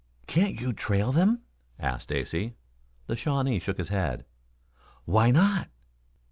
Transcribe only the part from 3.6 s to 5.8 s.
his head. "Why not?"